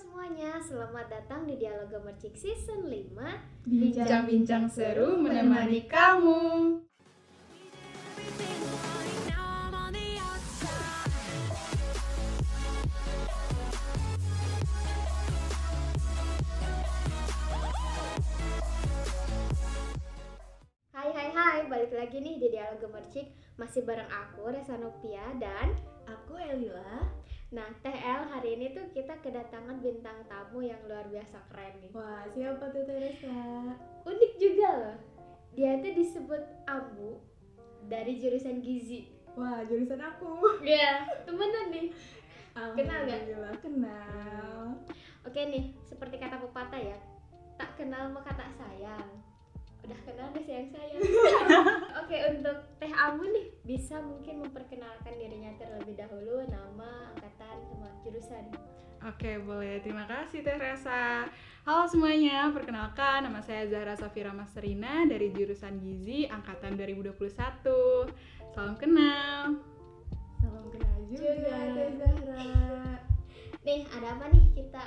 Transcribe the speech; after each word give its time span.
semuanya, 0.00 0.56
selamat 0.64 1.12
datang 1.12 1.44
di 1.44 1.60
Dialog 1.60 1.92
Mercik 2.00 2.32
Season 2.32 2.88
5 2.88 3.68
Bincang-bincang 3.68 4.64
seru 4.72 5.20
menemani 5.20 5.84
kamu. 5.84 6.40
Hai 20.96 21.12
hai 21.12 21.28
hai, 21.28 21.58
balik 21.68 21.92
lagi 21.92 22.24
nih 22.24 22.40
di 22.40 22.48
Dialog 22.48 22.80
Mercik 22.88 23.36
Masih 23.60 23.84
bareng 23.84 24.08
aku, 24.08 24.48
Resa 24.48 24.80
Novia 24.80 25.28
dan 25.36 25.76
Aku 26.08 26.40
Elila. 26.40 27.19
Nah, 27.50 27.66
TL 27.82 28.30
hari 28.30 28.54
ini 28.54 28.70
tuh 28.70 28.86
kita 28.94 29.18
kedatangan 29.18 29.82
bintang 29.82 30.22
tamu 30.30 30.62
yang 30.62 30.78
luar 30.86 31.02
biasa 31.10 31.34
keren 31.50 31.82
nih 31.82 31.90
Wah, 31.90 32.22
siapa 32.30 32.70
tuh 32.70 32.86
Teresa? 32.86 33.38
Unik 34.06 34.32
juga 34.38 34.68
loh 34.70 34.96
Dia 35.58 35.82
tuh 35.82 35.90
disebut 35.90 36.42
Ambu 36.70 37.18
dari 37.90 38.22
jurusan 38.22 38.62
Gizi 38.62 39.10
Wah, 39.34 39.66
jurusan 39.66 39.98
aku. 39.98 40.62
Iya, 40.62 41.02
temenan 41.26 41.74
nih 41.74 41.90
Kenal? 42.54 43.06
Alhamdulillah, 43.06 43.54
Kenal. 43.58 44.62
Oke 45.26 45.40
nih, 45.50 45.74
seperti 45.82 46.22
kata 46.22 46.38
pepatah 46.38 46.78
ya 46.78 46.98
Tak 47.58 47.74
kenal 47.74 48.14
maka 48.14 48.30
tak 48.30 48.54
sayang 48.54 49.10
Udah 49.86 49.98
kenal 50.04 50.28
deh 50.36 50.44
sayang-sayang 50.44 51.00
Oke, 52.04 52.16
untuk 52.36 52.56
Teh 52.76 52.92
Amu 52.92 53.24
nih 53.30 53.46
Bisa 53.64 53.96
mungkin 54.00 54.44
memperkenalkan 54.44 55.14
dirinya 55.16 55.56
terlebih 55.56 55.96
dahulu 55.96 56.44
Nama, 56.48 57.14
angkatan, 57.16 57.56
sama 57.70 57.88
jurusan 58.04 58.44
Oke, 59.00 59.40
boleh. 59.40 59.80
Terima 59.80 60.04
kasih 60.04 60.44
Teresa. 60.44 61.24
Halo 61.64 61.88
semuanya, 61.88 62.52
perkenalkan 62.52 63.24
nama 63.24 63.40
saya 63.40 63.64
Zahra 63.64 63.96
Safira 63.96 64.28
Masterina 64.28 65.08
dari 65.08 65.32
jurusan 65.32 65.80
Gizi 65.80 66.28
angkatan 66.28 66.76
2021. 66.76 67.16
Salam 68.52 68.76
kenal. 68.76 69.56
Salam 70.44 70.68
kenal 70.68 70.96
juga, 71.08 71.56
Teh 71.72 71.96
Zahra. 71.96 72.44
Nih, 73.64 73.88
ada 73.88 74.08
apa 74.20 74.28
nih 74.36 74.44
kita 74.52 74.84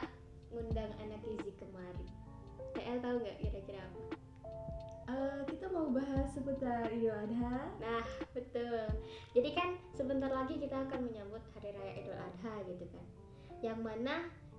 ngundang 0.54 0.94
anak 1.02 1.18
gizi 1.26 1.50
kemari 1.58 2.06
TL 2.78 2.98
tahu 3.02 3.16
nggak 3.22 3.38
kira-kira 3.42 3.82
apa? 3.82 4.13
Eh, 5.14 5.40
kita 5.46 5.70
mau 5.70 5.94
bahas 5.94 6.26
seputar 6.34 6.90
Idul 6.90 7.14
Adha. 7.14 7.70
Nah, 7.78 8.06
betul. 8.34 8.90
Jadi 9.38 9.50
kan 9.54 9.78
sebentar 9.94 10.32
lagi 10.34 10.58
kita 10.58 10.90
akan 10.90 11.06
menyambut 11.06 11.44
Hari 11.54 11.70
Raya 11.70 11.94
Idul 12.02 12.18
Adha 12.18 12.54
gitu 12.66 12.86
kan. 12.90 13.06
Yang 13.62 13.80
mana 13.86 14.16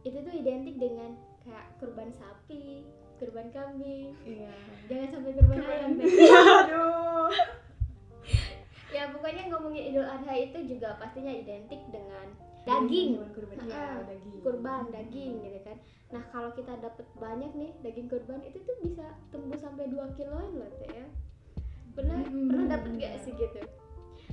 itu 0.07 0.19
tuh 0.23 0.31
identik 0.31 0.79
dengan 0.79 1.19
kayak 1.43 1.75
kurban 1.83 2.15
sapi, 2.15 2.87
kurban 3.19 3.51
kambing. 3.51 4.15
Iya. 4.23 4.55
Jangan 4.87 5.09
sampai 5.19 5.33
kurban 5.35 5.61
ayam. 5.67 5.91
Aduh. 6.63 7.31
ya 8.95 9.11
pokoknya 9.11 9.51
ngomongin 9.51 9.91
Idul 9.91 10.07
Adha 10.07 10.35
itu 10.39 10.59
juga 10.71 10.95
pastinya 11.03 11.35
identik 11.35 11.83
dengan 11.91 12.31
daging. 12.65 13.11
Kurban. 13.33 13.57
Nah, 13.65 13.77
ah, 13.77 13.97
daging. 14.05 14.37
Kurban 14.41 14.83
daging 14.91 15.33
gitu 15.41 15.61
kan. 15.65 15.77
Nah, 16.13 16.23
kalau 16.31 16.51
kita 16.53 16.73
dapat 16.79 17.07
banyak 17.17 17.53
nih 17.55 17.71
daging 17.81 18.09
kurban 18.09 18.41
itu 18.45 18.59
tuh 18.63 18.77
bisa 18.81 19.07
tembus 19.29 19.61
sampai 19.61 19.89
2 19.89 20.17
kiloan 20.17 20.51
loh 20.57 20.71
teh 20.81 20.91
ya. 20.93 21.07
Pernah 21.95 22.19
Hmm. 22.27 22.49
pernah 22.51 22.67
dapat 22.75 22.91
gak 22.99 23.15
sih 23.23 23.33
gitu? 23.37 23.61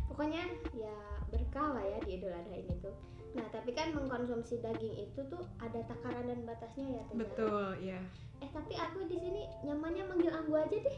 Pokoknya 0.09 0.43
ya 0.75 0.97
berkah 1.31 1.77
lah 1.77 1.85
ya 1.85 1.97
di 2.03 2.19
Idul 2.19 2.33
Adha 2.33 2.55
ini 2.55 2.75
tuh. 2.81 2.95
Nah, 3.31 3.47
tapi 3.47 3.71
kan 3.71 3.95
mengkonsumsi 3.95 4.59
daging 4.59 5.07
itu 5.07 5.21
tuh 5.31 5.39
ada 5.55 5.79
takaran 5.87 6.27
dan 6.27 6.43
batasnya 6.43 6.99
ya, 6.99 7.03
Teh. 7.07 7.15
Zara. 7.15 7.19
Betul, 7.23 7.65
ya. 7.79 7.99
Eh, 8.43 8.49
tapi 8.51 8.73
aku 8.75 9.07
di 9.07 9.15
sini 9.15 9.47
nyamannya 9.63 10.03
manggil 10.03 10.33
Anggu 10.35 10.55
aja 10.59 10.77
deh. 10.77 10.97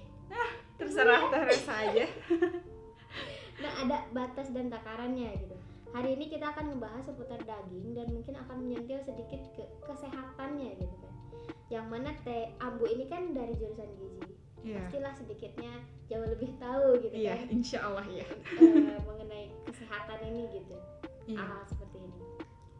Terserah 0.81 1.29
Teresa 1.29 1.73
aja. 1.77 2.05
Nah, 3.53 3.69
ada 3.85 3.97
batas 4.11 4.49
dan 4.49 4.67
takarannya 4.67 5.29
gitu. 5.38 5.55
Hari 5.93 6.17
ini 6.17 6.25
kita 6.25 6.49
akan 6.49 6.73
membahas 6.73 7.05
seputar 7.05 7.37
daging 7.45 7.93
dan 7.93 8.09
mungkin 8.09 8.33
akan 8.35 8.55
menyentil 8.59 8.97
sedikit 8.99 9.41
ke 9.53 9.61
kesehatannya 9.85 10.73
gitu 10.75 10.95
kan. 10.97 11.13
Yang 11.69 11.85
mana 11.85 12.09
Teh 12.25 12.49
Ambu 12.57 12.89
ini 12.89 13.05
kan 13.05 13.29
dari 13.31 13.53
jurusan 13.53 13.85
gizi. 14.01 14.25
Iya. 14.63 14.79
Pastilah 14.81 15.13
sedikitnya 15.13 15.73
jauh 16.07 16.25
lebih 16.25 16.49
tahu 16.57 16.97
gitu 16.97 17.13
Iya, 17.13 17.35
kan 17.37 17.47
insya 17.51 17.79
Allah 17.83 18.07
ya. 18.09 18.25
eh, 18.25 18.97
mengenai 19.07 19.45
kesehatan 19.69 20.19
ini 20.23 20.41
gitu. 20.55 20.75
Iya. 21.29 21.45
Hal 21.45 21.61
seperti 21.67 21.97
ini. 21.99 22.19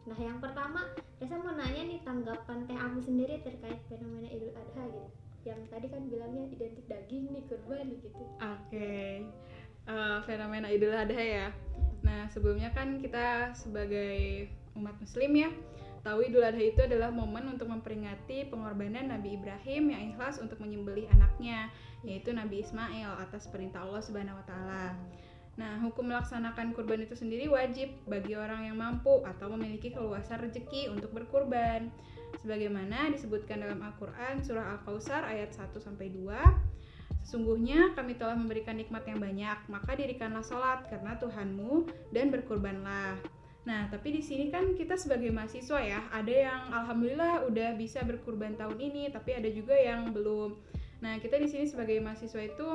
Nah, 0.04 0.18
yang 0.18 0.38
pertama, 0.42 0.80
Resa 1.16 1.38
mau 1.38 1.54
nanya 1.54 1.82
nih 1.86 2.00
tanggapan 2.02 2.66
Teh 2.66 2.76
Ambu 2.76 3.00
sendiri 3.00 3.40
terkait 3.40 3.78
fenomena 3.86 4.26
Idul 4.26 4.52
Adha 4.52 4.84
gitu. 4.90 5.10
Yang 5.44 5.60
tadi 5.70 5.86
kan 5.86 6.02
bilangnya 6.08 6.44
identik 6.50 6.84
daging 6.88 7.30
nih 7.30 7.42
kurban 7.46 7.86
gitu. 7.94 8.22
Oke, 8.42 9.22
Eh, 9.84 10.18
fenomena 10.24 10.66
Idul 10.66 10.90
Adha 10.90 11.20
ya. 11.20 11.46
Nah 12.14 12.30
sebelumnya 12.30 12.70
kan 12.70 13.02
kita 13.02 13.50
sebagai 13.58 14.46
umat 14.78 14.94
Muslim 15.02 15.34
ya 15.34 15.50
tahu 16.06 16.22
Idul 16.22 16.46
Adha 16.46 16.62
itu 16.62 16.78
adalah 16.84 17.10
momen 17.10 17.48
untuk 17.50 17.66
memperingati 17.72 18.46
pengorbanan 18.52 19.10
Nabi 19.10 19.34
Ibrahim 19.40 19.90
yang 19.90 20.02
ikhlas 20.14 20.36
untuk 20.36 20.60
menyembelih 20.60 21.08
anaknya, 21.16 21.72
yaitu 22.04 22.30
Nabi 22.36 22.60
Ismail 22.60 23.24
atas 23.24 23.48
perintah 23.48 23.82
Allah 23.82 24.04
Subhanahu 24.04 24.36
Wa. 24.36 24.92
Nah, 25.56 25.80
hukum 25.80 26.12
melaksanakan 26.12 26.76
kurban 26.76 27.08
itu 27.08 27.16
sendiri 27.16 27.48
wajib 27.48 27.88
bagi 28.04 28.36
orang 28.36 28.68
yang 28.68 28.76
mampu 28.76 29.24
atau 29.24 29.48
memiliki 29.56 29.96
keluasan 29.96 30.44
rezeki 30.44 30.92
untuk 30.92 31.14
berkurban. 31.16 31.88
Sebagaimana 32.42 33.08
disebutkan 33.14 33.64
dalam 33.64 33.80
Al-Qur'an 33.80 34.44
surah 34.44 34.76
Al-Kautsar 34.76 35.24
ayat 35.24 35.56
1 35.56 35.72
sampai 35.80 36.12
2. 36.12 36.73
Sesungguhnya 37.24 37.96
kami 37.96 38.20
telah 38.20 38.36
memberikan 38.36 38.76
nikmat 38.76 39.08
yang 39.08 39.16
banyak, 39.16 39.58
maka 39.72 39.96
dirikanlah 39.96 40.44
sholat 40.44 40.84
karena 40.92 41.16
Tuhanmu 41.16 41.88
dan 42.12 42.28
berkurbanlah. 42.28 43.16
Nah, 43.64 43.88
tapi 43.88 44.12
di 44.12 44.20
sini 44.20 44.52
kan 44.52 44.76
kita 44.76 45.00
sebagai 45.00 45.32
mahasiswa 45.32 45.80
ya, 45.80 46.04
ada 46.12 46.28
yang 46.28 46.68
alhamdulillah 46.68 47.48
udah 47.48 47.72
bisa 47.80 48.04
berkurban 48.04 48.60
tahun 48.60 48.76
ini, 48.76 49.08
tapi 49.08 49.32
ada 49.32 49.48
juga 49.48 49.72
yang 49.72 50.12
belum. 50.12 50.52
Nah, 51.00 51.16
kita 51.16 51.40
di 51.40 51.48
sini 51.48 51.64
sebagai 51.64 51.96
mahasiswa 52.04 52.44
itu 52.44 52.68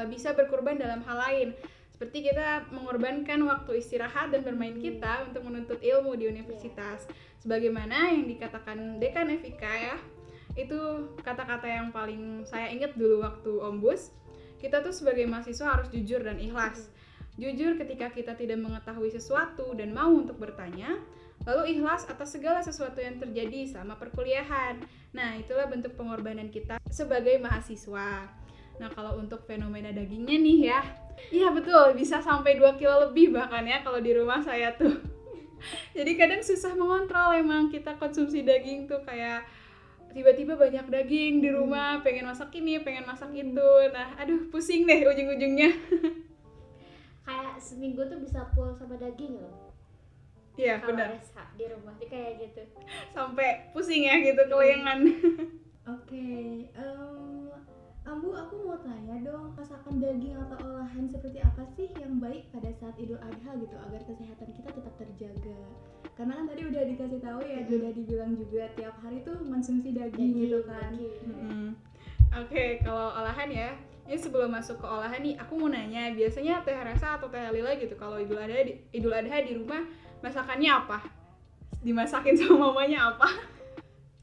eh, 0.00 0.06
bisa 0.08 0.32
berkurban 0.32 0.80
dalam 0.80 1.04
hal 1.04 1.20
lain. 1.20 1.48
Seperti 1.92 2.28
kita 2.28 2.72
mengorbankan 2.72 3.40
waktu 3.48 3.80
istirahat 3.84 4.32
dan 4.32 4.44
bermain 4.44 4.80
kita 4.80 5.28
untuk 5.28 5.44
menuntut 5.44 5.80
ilmu 5.80 6.16
di 6.16 6.28
universitas. 6.28 7.04
Sebagaimana 7.40 8.16
yang 8.16 8.28
dikatakan 8.28 9.00
Dekan 9.00 9.32
Evika 9.32 9.72
ya, 9.72 9.96
itu 10.56 11.12
kata-kata 11.20 11.68
yang 11.68 11.92
paling 11.92 12.42
saya 12.48 12.72
ingat 12.72 12.96
dulu 12.96 13.20
waktu 13.20 13.52
ombus 13.60 14.16
kita 14.56 14.80
tuh 14.80 14.92
sebagai 14.92 15.28
mahasiswa 15.28 15.68
harus 15.68 15.88
jujur 15.92 16.24
dan 16.24 16.40
ikhlas. 16.40 16.88
Jujur 17.36 17.76
ketika 17.76 18.08
kita 18.08 18.32
tidak 18.32 18.56
mengetahui 18.56 19.12
sesuatu 19.12 19.76
dan 19.76 19.92
mau 19.92 20.08
untuk 20.08 20.40
bertanya 20.40 20.96
lalu 21.44 21.76
ikhlas 21.76 22.08
atas 22.08 22.32
segala 22.32 22.64
sesuatu 22.64 22.96
yang 22.96 23.20
terjadi 23.20 23.68
sama 23.68 24.00
perkuliahan. 24.00 24.80
Nah 25.12 25.36
itulah 25.36 25.68
bentuk 25.68 25.92
pengorbanan 25.94 26.48
kita 26.48 26.80
sebagai 26.88 27.36
mahasiswa. 27.36 28.24
Nah 28.80 28.88
kalau 28.96 29.20
untuk 29.20 29.44
fenomena 29.44 29.92
dagingnya 29.92 30.36
nih 30.40 30.58
ya. 30.72 30.80
Iya 31.28 31.52
betul. 31.52 31.92
Bisa 31.92 32.24
sampai 32.24 32.56
2 32.56 32.80
kilo 32.80 33.12
lebih 33.12 33.36
bahkan 33.36 33.68
ya 33.68 33.84
kalau 33.84 34.00
di 34.00 34.16
rumah 34.16 34.40
saya 34.40 34.72
tuh. 34.72 34.96
Jadi 35.96 36.16
kadang 36.16 36.40
susah 36.40 36.72
mengontrol 36.72 37.36
emang 37.36 37.68
kita 37.68 38.00
konsumsi 38.00 38.40
daging 38.40 38.88
tuh 38.88 39.04
kayak 39.04 39.44
tiba-tiba 40.16 40.56
banyak 40.56 40.88
daging 40.88 41.44
di 41.44 41.52
rumah 41.52 42.00
pengen 42.00 42.24
masak 42.24 42.48
ini 42.56 42.80
pengen 42.80 43.04
masak 43.04 43.28
itu 43.36 43.70
nah 43.92 44.16
aduh 44.16 44.48
pusing 44.48 44.88
deh 44.88 45.04
ujung-ujungnya 45.04 45.70
Kayak 47.26 47.58
seminggu 47.58 48.06
tuh 48.06 48.22
bisa 48.22 48.46
full 48.54 48.70
sama 48.78 48.94
daging 48.96 49.42
loh. 49.42 49.74
iya 50.54 50.78
benar 50.80 51.10
di 51.58 51.66
rumah 51.68 51.92
tuh 51.98 52.06
kayak 52.08 52.38
gitu. 52.38 52.62
sampai 53.12 53.66
pusing 53.74 54.06
ya 54.08 54.16
gitu 54.24 54.40
kelayangan 54.48 55.04
Oke, 55.86 56.66
em, 56.74 57.46
Ambu 58.02 58.34
aku 58.34 58.66
mau 58.66 58.74
tanya 58.82 59.22
dong, 59.22 59.54
masakan 59.54 60.02
daging 60.02 60.34
atau 60.34 60.58
olahan 60.66 61.06
seperti 61.06 61.38
apa 61.38 61.62
sih 61.78 61.86
yang 61.94 62.18
baik 62.18 62.50
pada 62.50 62.74
saat 62.74 62.98
Idul 62.98 63.22
Adha 63.22 63.54
gitu 63.54 63.76
agar 63.78 64.02
kesehatan 64.02 64.50
kita 64.50 64.74
tetap 64.74 64.94
terjaga? 64.98 65.58
Karena 66.16 66.32
kan 66.34 66.46
tadi 66.46 66.62
udah 66.64 66.82
dikasih 66.86 67.20
tahu 67.20 67.40
ya, 67.40 67.60
Mhm. 67.60 67.76
udah 67.76 67.90
dibilang 67.92 68.32
juga 68.34 68.64
tiap 68.72 68.96
hari 68.98 69.20
tuh 69.20 69.36
konsumsi 69.38 69.92
daging, 69.92 70.32
gitu 70.34 70.64
kan. 70.64 70.90
daging. 70.90 71.76
Oke 72.34 72.64
kalau 72.80 73.12
olahan 73.14 73.48
ya 73.48 73.70
ini 74.02 74.14
sebelum 74.14 74.48
masuk 74.50 74.76
ke 74.76 74.86
olahan 74.86 75.18
nih 75.18 75.34
aku 75.34 75.56
mau 75.56 75.68
nanya 75.68 76.12
biasanya 76.12 76.60
teh 76.60 76.74
Rasa 76.74 77.16
atau 77.16 77.26
teh 77.26 77.40
Lila 77.50 77.72
gitu 77.74 77.94
kalau 77.94 78.16
idul 78.16 78.36
adha 78.36 78.60
di, 78.60 78.76
idul 78.90 79.10
adha 79.10 79.40
di 79.40 79.56
rumah 79.56 79.80
masakannya 80.20 80.68
apa 80.70 81.00
dimasakin 81.78 82.36
sama 82.38 82.70
mamanya 82.70 83.10
apa 83.10 83.28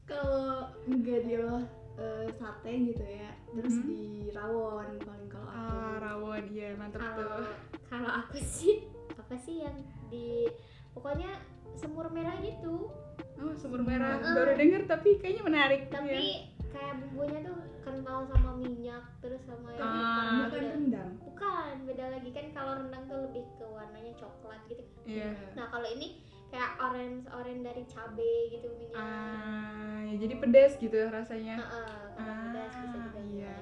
Kalau 0.04 0.68
enggak 0.84 1.24
diolah 1.24 1.64
eh, 1.94 2.26
sate 2.32 2.72
gitu 2.86 3.02
ya, 3.02 3.30
terus 3.50 3.74
Mhm. 3.76 3.86
di 3.86 4.02
rawon 4.30 4.88
paling 5.00 5.28
kalau 5.28 5.46
aku. 5.46 5.74
ah 5.74 5.94
rawon 6.00 6.42
iya 6.50 6.68
mantep 6.74 7.00
tuh 7.00 7.46
kalau 7.84 8.10
aku 8.12 8.36
sih 8.36 8.82
apa 9.10 9.34
sih 9.36 9.62
yang 9.62 9.74
di 10.06 10.50
pokoknya 10.90 11.30
semur 11.74 12.06
merah 12.08 12.36
gitu 12.38 12.88
oh 13.36 13.54
sumur 13.54 13.80
merah 13.80 14.16
Mm. 14.16 14.32
baru 14.32 14.52
denger 14.54 14.82
tapi 14.86 15.18
kayaknya 15.18 15.42
menarik 15.42 15.82
tapi 15.88 16.16
ya. 16.16 16.70
kayak 16.70 16.94
bumbunya 16.98 17.38
tuh 17.42 17.54
kental 17.80 18.24
sama 18.26 18.50
minyak 18.54 19.04
terus 19.18 19.42
sama 19.42 19.68
yang 19.70 19.82
Ah. 19.82 19.92
hitam 19.92 20.24
bukan 20.40 20.48
beda. 20.50 20.70
rendang 20.70 21.10
bukan 21.20 21.74
beda 21.84 22.04
lagi 22.10 22.30
kan 22.30 22.46
kalau 22.50 22.72
rendang 22.76 23.04
tuh 23.04 23.18
lebih 23.22 23.44
ke 23.52 23.66
warnanya 23.66 24.12
coklat 24.14 24.60
gitu 24.66 24.82
Iya. 25.04 25.30
nah 25.52 25.66
kalau 25.68 25.86
ini 25.86 26.08
kayak 26.48 26.70
orange 26.78 27.26
orange 27.28 27.62
dari 27.62 27.82
cabe 27.84 28.32
gitu 28.48 28.66
minyak 28.72 28.96
ah 28.96 29.98
ya 30.04 30.14
jadi 30.16 30.34
pedas 30.38 30.72
gitu 30.76 30.98
rasanya 31.08 31.54
Heeh, 31.58 31.98
kalau 32.14 32.30
Ah, 32.30 32.40
pedas 32.46 32.72
bisa 32.78 32.98
juga 33.02 33.20
iya. 33.28 33.54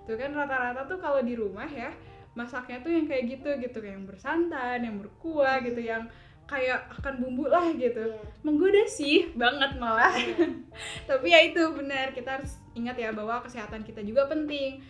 Tuh 0.00 0.16
kan 0.16 0.30
rata-rata 0.32 0.82
tuh 0.86 0.96
kalau 0.96 1.20
di 1.20 1.34
rumah 1.34 1.68
ya 1.68 1.92
masaknya 2.32 2.80
tuh 2.80 2.88
yang 2.88 3.04
kayak 3.04 3.28
gitu 3.28 3.50
gitu 3.58 3.76
kayak 3.76 3.94
yang 3.94 4.06
bersantan, 4.06 4.78
yang 4.80 4.96
berkuah 4.96 5.58
Hmm. 5.58 5.66
gitu, 5.66 5.80
yang 5.82 6.06
kayak 6.48 6.88
akan 6.98 7.20
bumbu 7.20 7.44
lah 7.46 7.68
gitu. 7.76 8.08
Iya. 8.08 8.24
Menggoda 8.40 8.84
sih 8.88 9.28
banget 9.36 9.76
malah. 9.76 10.16
Iya. 10.16 10.48
Tapi 11.08 11.26
ya 11.28 11.40
itu 11.44 11.62
benar 11.76 12.16
kita 12.16 12.40
harus 12.40 12.56
ingat 12.72 12.96
ya 12.96 13.12
bahwa 13.12 13.44
kesehatan 13.44 13.84
kita 13.84 14.00
juga 14.00 14.24
penting. 14.26 14.80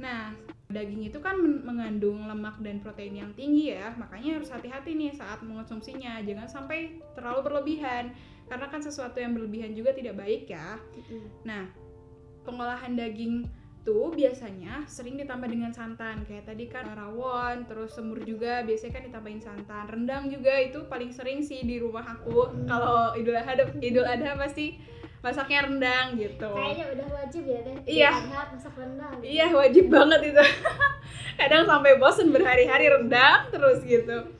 Nah, 0.00 0.32
daging 0.72 1.12
itu 1.12 1.20
kan 1.20 1.36
men- 1.36 1.62
mengandung 1.62 2.24
lemak 2.24 2.58
dan 2.64 2.80
protein 2.80 3.20
yang 3.20 3.30
tinggi 3.36 3.76
ya, 3.76 3.92
makanya 4.00 4.40
harus 4.40 4.48
hati-hati 4.48 4.96
nih 4.96 5.12
saat 5.12 5.44
mengonsumsinya. 5.44 6.24
Jangan 6.24 6.48
sampai 6.48 6.98
terlalu 7.12 7.40
berlebihan 7.44 8.16
karena 8.48 8.66
kan 8.72 8.80
sesuatu 8.80 9.20
yang 9.20 9.36
berlebihan 9.36 9.76
juga 9.76 9.92
tidak 9.92 10.16
baik 10.16 10.48
ya. 10.48 10.80
Mm-mm. 10.96 11.28
Nah, 11.44 11.68
pengolahan 12.42 12.96
daging 12.96 13.46
tuh 13.82 14.14
biasanya 14.14 14.86
sering 14.86 15.18
ditambah 15.18 15.50
dengan 15.50 15.74
santan. 15.74 16.22
Kayak 16.26 16.54
tadi 16.54 16.70
kan 16.70 16.86
rawon 16.94 17.66
terus 17.66 17.94
semur 17.94 18.22
juga 18.22 18.62
biasanya 18.62 18.92
kan 18.94 19.04
ditambahin 19.10 19.42
santan. 19.42 19.84
Rendang 19.90 20.30
juga 20.30 20.54
itu 20.58 20.86
paling 20.86 21.10
sering 21.10 21.42
sih 21.42 21.66
di 21.66 21.82
rumah 21.82 22.06
aku. 22.06 22.50
Hmm. 22.50 22.66
kalau 22.66 23.14
idul 23.18 23.34
adha 23.34 23.66
idul 23.82 24.06
adha 24.06 24.38
pasti 24.38 24.78
masaknya 25.22 25.70
rendang 25.70 26.18
gitu. 26.18 26.50
Kayaknya 26.50 26.86
udah 26.98 27.06
wajib 27.14 27.42
ya 27.46 27.58
teh 27.62 27.74
Iya. 27.86 28.10
Adha 28.10 28.40
masak 28.54 28.74
rendang. 28.74 29.14
Iya 29.22 29.46
wajib 29.54 29.84
banget 29.90 30.20
itu. 30.34 30.44
Kadang 31.38 31.62
sampai 31.66 31.98
bosen 31.98 32.28
berhari-hari 32.34 32.86
rendang 32.90 33.50
terus 33.50 33.82
gitu. 33.86 34.30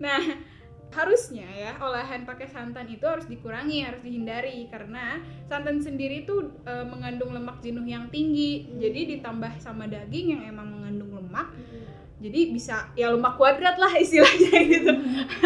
Nah 0.00 0.49
harusnya 0.90 1.46
ya 1.46 1.72
olahan 1.78 2.26
pakai 2.26 2.50
santan 2.50 2.90
itu 2.90 3.06
harus 3.06 3.30
dikurangi 3.30 3.86
harus 3.86 4.02
dihindari 4.02 4.66
karena 4.66 5.22
santan 5.46 5.78
sendiri 5.78 6.26
tuh 6.26 6.50
e, 6.66 6.72
mengandung 6.82 7.30
lemak 7.30 7.62
jenuh 7.62 7.86
yang 7.86 8.10
tinggi 8.10 8.66
Hmm. 8.66 8.82
jadi 8.82 9.00
ditambah 9.18 9.62
sama 9.62 9.86
daging 9.86 10.34
yang 10.34 10.42
emang 10.50 10.66
mengandung 10.66 11.14
lemak 11.14 11.54
Mm-mm. 11.54 11.86
jadi 12.18 12.40
bisa 12.50 12.90
ya 12.98 13.14
lemak 13.14 13.38
kuadrat 13.38 13.78
lah 13.78 13.94
istilahnya 13.94 14.58
gitu 14.74 14.92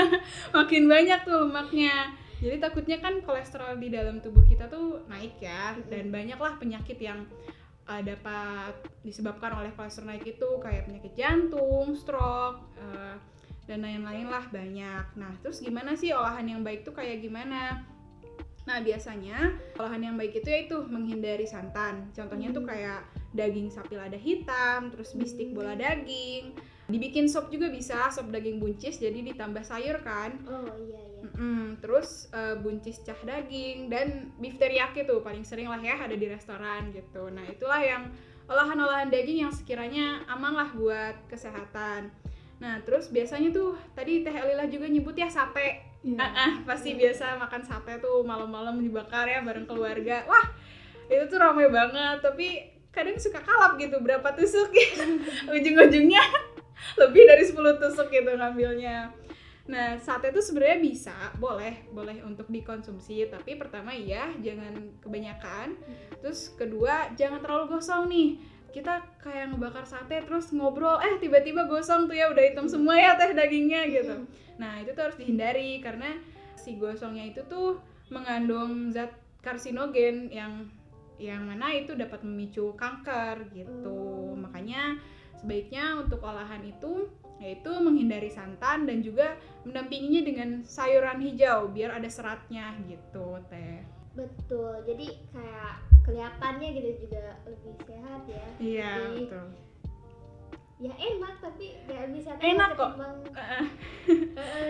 makin 0.57 0.83
banyak 0.89 1.21
tuh 1.29 1.37
lemaknya 1.45 2.17
jadi 2.41 2.57
takutnya 2.61 2.99
kan 3.01 3.21
kolesterol 3.21 3.77
di 3.77 3.89
dalam 3.93 4.25
tubuh 4.25 4.45
kita 4.49 4.73
tuh 4.73 5.05
naik 5.13 5.37
ya 5.45 5.77
Mm-mm. 5.77 5.93
dan 5.93 6.05
banyaklah 6.09 6.57
penyakit 6.57 6.97
yang 6.97 7.29
uh, 7.85 8.01
dapat 8.01 8.73
disebabkan 9.05 9.61
oleh 9.61 9.71
kolesterol 9.77 10.09
naik 10.09 10.25
itu 10.25 10.49
kayak 10.61 10.89
penyakit 10.89 11.13
jantung, 11.13 11.93
stroke 11.93 12.65
uh, 12.81 13.17
dan 13.65 13.81
lain-lain 13.81 14.29
lah 14.29 14.45
banyak. 14.49 15.05
Nah 15.17 15.33
terus 15.41 15.61
gimana 15.61 15.97
sih 15.97 16.13
olahan 16.13 16.45
yang 16.45 16.61
baik 16.61 16.85
tuh 16.85 16.93
kayak 16.93 17.25
gimana? 17.25 17.85
Nah 18.65 18.81
biasanya 18.81 19.53
olahan 19.77 20.13
yang 20.13 20.17
baik 20.17 20.41
itu 20.41 20.49
yaitu 20.49 20.77
menghindari 20.89 21.45
santan. 21.45 22.09
Contohnya 22.17 22.53
tuh 22.53 22.65
Hmm. 22.65 22.71
kayak 22.73 23.01
daging 23.35 23.69
sapi 23.69 23.99
lada 23.99 24.17
hitam, 24.17 24.89
terus 24.95 25.13
bistik 25.13 25.53
Hmm. 25.53 25.57
bola 25.57 25.75
daging. 25.77 26.57
Dibikin 26.85 27.29
sop 27.33 27.49
juga 27.49 27.73
bisa, 27.73 28.13
sop 28.13 28.29
daging 28.29 28.61
buncis 28.61 29.01
jadi 29.01 29.17
ditambah 29.25 29.65
sayur 29.65 30.05
kan. 30.05 30.37
oh 30.45 30.69
iya 30.85 31.01
iya 31.01 31.13
Mm-mm, 31.25 31.81
terus 31.81 32.29
eh, 32.37 32.53
buncis 32.61 33.01
cah 33.01 33.17
daging 33.17 33.89
dan 33.89 34.29
beef 34.37 34.61
teriyaki 34.61 35.09
tuh 35.09 35.25
paling 35.25 35.41
sering 35.41 35.73
lah 35.73 35.81
ya 35.81 35.97
ada 35.97 36.13
di 36.13 36.29
restoran 36.29 36.93
gitu. 36.93 37.33
Nah 37.33 37.49
itulah 37.49 37.81
yang 37.81 38.13
olahan-olahan 38.45 39.09
daging 39.09 39.49
yang 39.49 39.53
sekiranya 39.53 40.21
aman 40.29 40.53
lah 40.53 40.69
buat 40.77 41.17
kesehatan. 41.33 42.13
Nah 42.63 42.83
terus 42.83 43.11
biasanya 43.11 43.51
tuh 43.51 43.75
tadi 43.95 44.23
Teh 44.23 44.35
Elila 44.35 44.67
juga 44.69 44.87
nyebut 44.87 45.15
ya 45.17 45.31
sate. 45.31 45.95
Iya. 46.05 46.21
Ah, 46.21 46.33
ah, 46.37 46.53
pasti 46.69 46.93
biasa 46.93 47.41
makan 47.41 47.63
sate 47.65 47.97
tuh 47.99 48.21
malam-malam 48.23 48.77
dibakar 48.77 49.25
ya 49.25 49.41
bareng 49.41 49.65
keluarga. 49.65 50.27
Wah 50.29 50.47
itu 51.09 51.25
tuh 51.29 51.39
ramai 51.41 51.69
banget 51.69 52.21
tapi 52.25 52.75
kadang 52.95 53.19
suka 53.19 53.43
kalap 53.43 53.75
gitu 53.77 53.99
berapa 54.01 54.25
tusuk 54.39 54.71
ujung-ujungnya 55.55 56.23
lebih 57.01 57.23
dari 57.27 57.43
10 57.43 57.83
tusuk 57.83 58.09
gitu 58.13 58.31
ngambilnya. 58.37 59.11
Nah, 59.65 59.97
sate 59.97 60.29
itu 60.29 60.45
sebenarnya 60.45 60.77
bisa, 60.77 61.17
boleh, 61.41 61.89
boleh 61.89 62.21
untuk 62.21 62.45
dikonsumsi, 62.53 63.25
tapi 63.33 63.57
pertama 63.57 63.97
iya, 63.97 64.29
jangan 64.45 64.77
kebanyakan. 65.01 65.73
Terus 66.21 66.53
kedua, 66.53 67.09
jangan 67.17 67.41
terlalu 67.41 67.73
gosong 67.73 68.05
nih. 68.13 68.45
Kita 68.75 69.07
kayak 69.23 69.55
ngebakar 69.55 69.87
sate 69.87 70.27
terus 70.27 70.51
ngobrol, 70.51 70.99
eh 70.99 71.23
tiba-tiba 71.23 71.71
gosong 71.71 72.11
tuh 72.11 72.19
ya 72.19 72.27
udah 72.35 72.43
hitam 72.43 72.67
semua 72.67 72.99
ya 72.99 73.15
teh 73.15 73.31
dagingnya 73.31 73.87
gitu. 73.87 74.27
Nah, 74.59 74.83
itu 74.83 74.91
tuh 74.99 75.07
harus 75.07 75.19
dihindari 75.19 75.79
karena 75.79 76.19
si 76.59 76.75
gosongnya 76.75 77.31
itu 77.31 77.47
tuh 77.47 77.79
mengandung 78.11 78.91
zat 78.91 79.15
karsinogen 79.47 80.35
yang 80.35 80.67
yang 81.23 81.47
mana 81.47 81.71
itu 81.71 81.95
dapat 81.95 82.27
memicu 82.27 82.75
kanker 82.75 83.47
gitu. 83.55 84.35
Hmm. 84.35 84.43
Makanya 84.43 84.99
sebaiknya 85.39 86.03
untuk 86.03 86.27
olahan 86.27 86.67
itu 86.67 87.07
yaitu 87.39 87.71
menghindari 87.83 88.31
santan 88.31 88.87
dan 88.87 89.03
juga 89.03 89.35
mendampinginya 89.67 90.23
dengan 90.23 90.49
sayuran 90.63 91.19
hijau 91.19 91.71
biar 91.71 91.99
ada 91.99 92.07
seratnya 92.07 92.73
gitu 92.87 93.43
teh 93.51 93.83
betul 94.15 94.73
jadi 94.83 95.07
kayak 95.31 95.73
kelihatannya 96.03 96.69
gitu 96.73 96.91
juga 97.03 97.23
lebih 97.45 97.75
sehat 97.83 98.21
ya 98.25 98.47
iya 98.59 98.91
Lebih- 99.05 99.29
betul 99.29 99.47
ya 100.77 100.91
enak 100.93 101.35
tapi 101.39 101.67
gak 101.87 102.03
sehat 102.13 102.39
Enak 102.43 102.71
kok. 102.75 102.93
eh, 102.99 103.65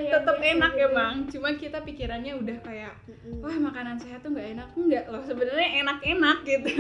yang 0.04 0.12
tetap 0.14 0.36
enak 0.36 0.72
gitu. 0.72 0.84
emang 0.86 1.12
cuma 1.26 1.48
kita 1.54 1.78
pikirannya 1.80 2.32
udah 2.36 2.58
kayak 2.60 2.92
Mm-mm. 3.04 3.40
wah 3.40 3.56
makanan 3.58 3.96
sehat 3.96 4.20
tuh 4.20 4.30
nggak 4.30 4.52
enak 4.52 4.68
enggak 4.74 5.04
loh 5.08 5.20
sebenarnya 5.20 5.80
enak-enak 5.80 6.38
gitu 6.44 6.70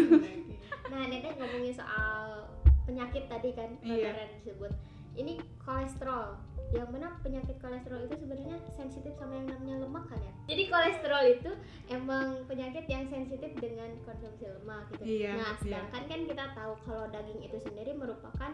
nah 0.92 1.02
Nete 1.02 1.32
ngomongin 1.32 1.72
soal 1.72 2.46
penyakit 2.84 3.24
tadi 3.26 3.50
kan 3.52 3.70
Iya. 3.80 4.12
karena 4.12 4.24
disebut 4.30 4.72
ini 5.14 5.34
kolesterol 5.58 6.36
yang 6.72 6.88
mana 6.90 7.12
penyakit 7.20 7.60
kolesterol 7.60 8.08
itu 8.08 8.16
sebenarnya 8.18 8.56
sensitif 8.72 9.12
sama 9.20 9.36
yang 9.36 9.46
namanya 9.46 9.84
lemak 9.84 10.04
kan 10.08 10.18
ya 10.18 10.32
jadi 10.48 10.62
kolesterol 10.72 11.24
itu 11.28 11.50
emang 11.92 12.26
penyakit 12.48 12.84
yang 12.88 13.04
sensitif 13.06 13.52
dengan 13.60 13.92
konsumsi 14.02 14.48
lemak 14.48 14.88
gitu 14.96 15.04
Iya, 15.04 15.32
nah 15.36 15.52
iya. 15.54 15.60
sedangkan 15.60 16.02
kan 16.08 16.20
kita 16.24 16.44
tahu 16.56 16.72
kalau 16.82 17.04
daging 17.12 17.40
itu 17.44 17.56
sendiri 17.62 17.92
merupakan 17.94 18.52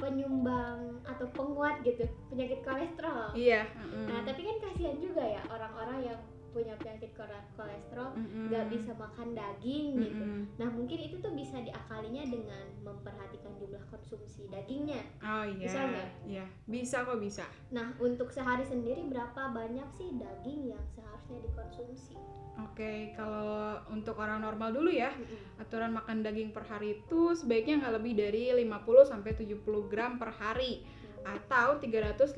penyumbang 0.00 0.98
atau 1.04 1.26
penguat 1.36 1.84
gitu 1.84 2.08
penyakit 2.32 2.64
kolesterol 2.64 3.36
iya 3.36 3.68
mm-mm. 3.76 4.08
nah 4.08 4.24
tapi 4.24 4.40
kan 4.48 4.56
kasihan 4.64 4.96
juga 4.96 5.20
ya 5.22 5.42
orang-orang 5.52 6.14
yang 6.14 6.20
punya 6.50 6.74
penyakit 6.76 7.10
kole- 7.12 7.48
kolesterol 7.54 8.14
nggak 8.46 8.66
bisa 8.68 8.92
makan 8.92 9.32
daging 9.32 9.86
gitu 9.96 10.20
Mm-mm. 10.20 10.42
Nah 10.56 10.68
mungkin 10.68 10.98
itu 11.00 11.16
tuh 11.16 11.30
bisa 11.30 11.58
diakalinya 11.58 12.22
dengan 12.22 12.64
memperhatikan 12.80 13.54
jumlah 13.56 13.80
konsumsi 13.86 14.46
dagingnya. 14.46 15.00
oh 15.20 15.44
iya 15.46 15.64
Bisa 15.64 15.80
nggak? 15.84 16.08
iya 16.26 16.44
bisa 16.64 16.96
kok 17.02 17.18
bisa 17.18 17.44
Nah 17.70 17.94
untuk 17.96 18.28
sehari 18.28 18.62
sendiri 18.62 19.02
berapa 19.04 19.50
banyak 19.50 19.88
sih 19.90 20.14
daging 20.14 20.70
yang 20.70 20.84
seharusnya 20.88 21.38
dikonsumsi? 21.40 22.14
Oke, 22.60 23.14
kalau 23.14 23.80
untuk 23.88 24.20
orang 24.20 24.44
normal 24.44 24.68
dulu 24.70 24.92
ya, 24.92 25.08
aturan 25.56 25.90
makan 25.90 26.20
daging 26.20 26.52
per 26.52 26.68
hari 26.68 27.00
itu 27.00 27.32
sebaiknya 27.32 27.80
nggak 27.80 27.94
lebih 27.96 28.12
dari 28.18 28.52
50 28.52 28.68
sampai 29.06 29.32
70 29.32 29.64
gram 29.88 30.20
per 30.20 30.28
hari 30.30 30.84
atau 31.22 31.76
350 31.78 32.36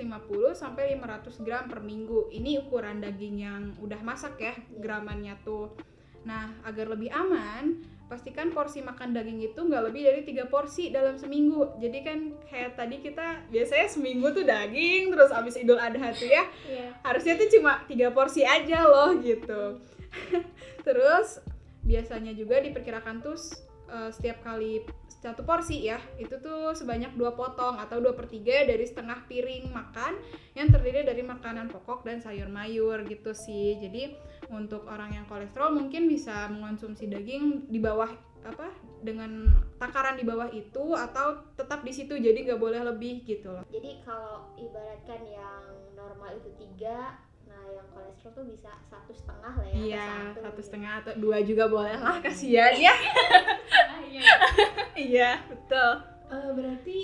sampai 0.53 0.95
500 0.95 1.45
gram 1.45 1.65
per 1.67 1.81
minggu. 1.81 2.29
Ini 2.29 2.67
ukuran 2.67 2.99
daging 2.99 3.37
yang 3.39 3.63
udah 3.79 4.01
masak 4.01 4.39
ya, 4.39 4.55
gramannya 4.79 5.39
tuh. 5.43 5.73
Nah, 6.23 6.55
agar 6.63 6.87
lebih 6.87 7.11
aman, 7.11 7.83
pastikan 8.07 8.53
porsi 8.53 8.79
makan 8.79 9.11
daging 9.11 9.43
itu 9.43 9.59
nggak 9.59 9.91
lebih 9.91 10.03
dari 10.07 10.21
tiga 10.23 10.45
porsi 10.47 10.93
dalam 10.93 11.17
seminggu. 11.17 11.79
Jadi 11.81 11.99
kan 12.05 12.19
kayak 12.47 12.77
tadi 12.77 13.01
kita 13.01 13.49
biasanya 13.49 13.89
seminggu 13.89 14.31
tuh 14.31 14.45
daging, 14.45 15.11
terus 15.11 15.33
abis 15.33 15.59
Idul 15.59 15.81
Adha 15.81 16.13
tuh 16.13 16.29
ya 16.29 16.45
Iya. 16.63 16.89
harusnya 17.03 17.35
tuh 17.35 17.49
cuma 17.51 17.83
tiga 17.87 18.13
porsi 18.13 18.47
aja 18.47 18.87
loh 18.87 19.19
gitu 19.19 19.81
terus 20.87 21.41
biasanya 21.83 22.33
juga 22.33 22.61
diperkirakan 22.61 23.19
tuh 23.21 23.35
eh, 23.89 24.11
setiap 24.13 24.45
kali 24.45 24.85
satu 25.23 25.47
porsi 25.47 25.87
ya. 25.87 26.03
Itu 26.19 26.43
tuh 26.43 26.75
sebanyak 26.75 27.15
dua 27.15 27.39
potong 27.39 27.79
atau 27.79 28.03
dua 28.03 28.13
per 28.19 28.27
tiga 28.27 28.67
dari 28.67 28.83
setengah 28.83 29.23
piring 29.31 29.71
makan 29.71 30.19
yang 30.59 30.67
terdiri 30.69 31.07
dari 31.07 31.23
makanan 31.23 31.71
pokok 31.71 32.03
dan 32.03 32.19
sayur 32.19 32.51
mayur 32.51 33.07
gitu 33.07 33.31
sih. 33.31 33.79
Jadi 33.79 34.19
untuk 34.51 34.85
orang 34.91 35.15
yang 35.15 35.25
kolesterol 35.31 35.79
mungkin 35.79 36.11
bisa 36.11 36.51
mengonsumsi 36.51 37.07
daging 37.07 37.71
di 37.71 37.79
bawah 37.79 38.11
apa 38.43 38.75
dengan 39.07 39.47
takaran 39.79 40.19
di 40.19 40.27
bawah 40.27 40.51
itu 40.51 40.99
atau 40.99 41.47
tetap 41.55 41.87
di 41.87 41.95
situ 41.95 42.19
jadi 42.19 42.43
nggak 42.43 42.59
boleh 42.59 42.83
lebih 42.83 43.23
gitu 43.23 43.55
loh. 43.55 43.63
Jadi 43.71 44.03
kalau 44.03 44.51
ibaratkan 44.59 45.23
yang 45.31 45.63
normal 45.95 46.43
itu 46.43 46.51
tiga, 46.59 47.23
yang 47.73 47.89
kolesterol 47.91 48.33
tuh 48.33 48.45
bisa 48.47 48.71
satu 48.85 49.13
setengah 49.13 49.53
lah 49.57 49.67
ya 49.67 49.73
atau 49.73 49.83
Iya, 49.83 50.05
satu 50.05 50.41
satu 50.41 50.53
gitu. 50.53 50.67
setengah 50.69 50.93
atau 51.01 51.13
dua 51.17 51.37
juga 51.43 51.65
boleh 51.67 51.97
lah, 51.97 52.17
kasihan 52.21 52.73
ya. 52.77 52.95
Iya, 54.93 55.41
betul. 55.49 55.93
Eh, 56.29 56.51
berarti 56.53 56.99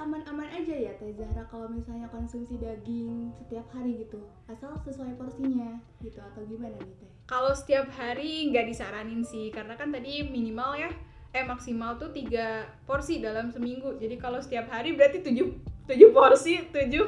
aman-aman 0.00 0.48
aja 0.48 0.72
ya 0.72 0.92
Teh 0.96 1.12
Zahra 1.12 1.44
kalau 1.46 1.68
misalnya 1.68 2.08
konsumsi 2.08 2.56
daging 2.56 3.28
setiap 3.36 3.68
hari 3.68 4.00
gitu 4.00 4.16
asal 4.48 4.72
sesuai 4.80 5.12
porsinya 5.14 5.76
gitu 6.00 6.16
atau 6.18 6.40
gimana 6.48 6.72
nih 6.80 6.94
Teh? 6.96 7.10
Kalau 7.28 7.52
setiap 7.52 7.86
hari 7.92 8.48
nggak 8.50 8.66
disaranin 8.66 9.20
sih, 9.22 9.52
karena 9.52 9.76
kan 9.76 9.92
tadi 9.92 10.24
minimal 10.24 10.74
ya, 10.74 10.90
eh 11.30 11.44
maksimal 11.46 11.94
tuh 11.94 12.10
tiga 12.10 12.66
porsi 12.88 13.22
dalam 13.22 13.52
seminggu. 13.54 13.94
Jadi 14.00 14.18
kalau 14.18 14.40
setiap 14.42 14.66
hari 14.66 14.96
berarti 14.96 15.22
tujuh 15.22 15.46
tujuh 15.86 16.10
porsi, 16.10 16.66
tujuh 16.72 17.06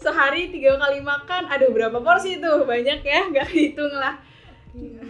sehari 0.00 0.48
tiga 0.48 0.74
kali 0.76 0.98
makan. 0.98 1.46
Aduh 1.46 1.70
berapa 1.70 2.00
porsi 2.00 2.36
itu? 2.36 2.52
Banyak 2.64 3.00
ya, 3.02 3.20
nggak 3.28 3.48
hitung 3.48 3.92
lah. 3.92 4.16
Hmm, 4.70 5.02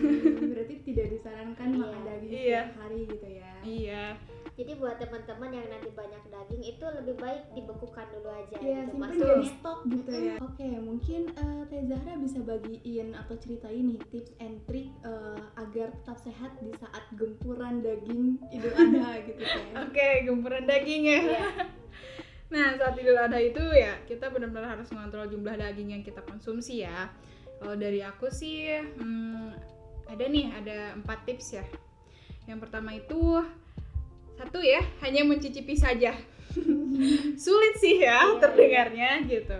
berarti 0.50 0.80
tidak 0.82 1.12
disarankan 1.12 1.68
makan 1.70 2.00
Iya. 2.00 2.08
daging 2.08 2.30
Iya. 2.32 2.60
setiap 2.64 2.76
hari 2.80 2.98
gitu 3.04 3.26
ya 3.28 3.50
Iya. 3.60 4.04
Jadi 4.50 4.72
buat 4.76 4.96
teman-teman 4.96 5.50
yang 5.52 5.68
nanti 5.68 5.88
banyak 5.90 6.22
daging 6.26 6.62
itu 6.66 6.84
lebih 6.90 7.16
baik 7.16 7.44
dibekukan 7.52 8.08
dulu 8.10 8.28
aja 8.30 8.56
Iya, 8.56 8.80
gitu 8.82 8.92
simpen 8.96 9.10
jadi 9.14 9.46
stok 9.46 9.78
gitu 9.86 10.10
ya. 10.10 10.34
Oke, 10.40 10.68
mungkin 10.80 11.20
eh, 11.30 11.62
Teh 11.68 11.82
Zahra 11.86 12.14
bisa 12.16 12.38
bagiin 12.40 13.08
atau 13.14 13.34
ceritain 13.36 13.84
nih 13.84 14.00
tips 14.08 14.32
and 14.38 14.56
trick 14.64 14.88
eh, 15.02 15.40
agar 15.54 15.92
tetap 15.94 16.18
sehat 16.18 16.50
di 16.58 16.72
saat 16.74 17.04
gempuran 17.14 17.80
daging 17.80 18.40
Idul 18.50 18.72
Adha 18.74 19.12
gitu 19.28 19.42
Teh. 19.44 19.72
Oke, 19.78 20.08
gempuran 20.24 20.64
daging 20.64 21.02
ya. 21.04 21.20
Nah, 22.50 22.74
saat 22.74 22.98
Idul 22.98 23.14
Adha 23.14 23.38
itu 23.38 23.62
ya 23.62 23.94
kita 24.10 24.26
benar-benar 24.26 24.74
harus 24.74 24.90
mengontrol 24.90 25.30
jumlah 25.30 25.54
daging 25.54 25.94
yang 25.94 26.02
kita 26.02 26.18
konsumsi 26.26 26.82
ya. 26.82 27.06
Kalau 27.62 27.78
dari 27.78 28.02
aku 28.02 28.26
sih 28.26 28.74
hmm, 28.74 29.54
ada 30.10 30.24
nih, 30.26 30.46
ada 30.50 30.78
empat 30.98 31.22
tips 31.30 31.62
ya. 31.62 31.64
Yang 32.50 32.66
pertama 32.66 32.90
itu 32.98 33.38
satu 34.34 34.58
ya, 34.58 34.82
hanya 35.06 35.22
mencicipi 35.22 35.78
saja. 35.78 36.18
Sulit 37.44 37.74
sih 37.78 38.02
ya 38.02 38.26
Iya, 38.26 38.42
terdengarnya 38.42 39.10
gitu. 39.30 39.58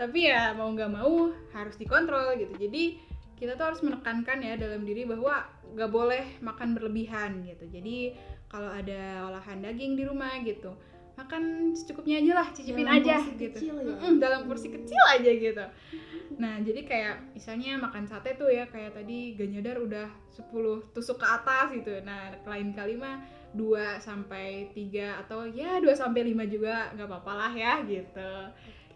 Tapi 0.00 0.32
ya 0.32 0.56
mau 0.56 0.72
nggak 0.72 0.92
mau 0.96 1.28
harus 1.52 1.76
dikontrol 1.76 2.40
gitu. 2.40 2.56
Jadi 2.56 2.96
kita 3.36 3.56
tuh 3.56 3.72
harus 3.72 3.80
menekankan 3.84 4.40
ya 4.40 4.56
dalam 4.56 4.88
diri 4.88 5.04
bahwa 5.04 5.44
nggak 5.76 5.90
boleh 5.92 6.24
makan 6.40 6.72
berlebihan 6.72 7.44
gitu. 7.44 7.68
Jadi 7.68 8.16
kalau 8.48 8.72
ada 8.72 9.28
olahan 9.28 9.60
daging 9.60 10.00
di 10.00 10.08
rumah 10.08 10.40
gitu, 10.40 10.72
makan 11.20 11.76
secukupnya 11.76 12.16
aja 12.24 12.32
lah, 12.40 12.48
cicipin 12.56 12.88
Dalam 12.88 13.00
aja 13.04 13.16
gitu. 13.36 13.44
kecil 13.52 13.74
ya? 13.76 13.92
Mm-mm, 13.92 14.12
dalam 14.16 14.40
porsi 14.48 14.68
kecil 14.72 15.02
aja 15.12 15.30
gitu. 15.30 15.64
Nah, 16.40 16.56
jadi 16.64 16.80
kayak 16.86 17.36
misalnya 17.36 17.76
makan 17.76 18.08
sate 18.08 18.38
tuh 18.40 18.48
ya 18.48 18.64
kayak 18.70 18.96
tadi 18.96 19.36
Ganyadar 19.36 19.76
udah 19.82 20.08
10 20.32 20.94
tusuk 20.96 21.20
ke 21.20 21.26
atas 21.28 21.76
gitu. 21.76 22.00
Nah, 22.00 22.32
lain 22.48 22.72
kali 22.72 22.96
mah 22.96 23.20
2 23.52 24.00
sampai 24.00 24.72
3 24.72 25.20
atau 25.26 25.44
ya 25.44 25.82
2 25.82 25.90
sampai 25.92 26.32
5 26.32 26.46
juga 26.48 26.94
nggak 26.96 27.08
apa-apa 27.10 27.32
lah 27.36 27.52
ya 27.52 27.72
gitu. 27.84 28.32